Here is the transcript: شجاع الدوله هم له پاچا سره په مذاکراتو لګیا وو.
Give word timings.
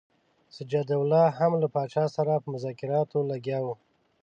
شجاع 0.55 0.81
الدوله 0.83 1.23
هم 1.39 1.51
له 1.61 1.67
پاچا 1.75 2.05
سره 2.15 2.31
په 2.43 2.47
مذاکراتو 2.53 3.17
لګیا 3.31 3.59
وو. 3.63 3.75